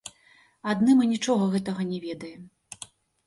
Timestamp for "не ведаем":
1.91-2.41